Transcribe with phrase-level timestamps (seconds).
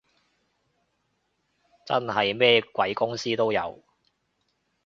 [1.85, 3.83] 真係咩鬼公司都有